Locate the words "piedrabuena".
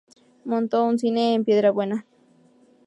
1.45-2.07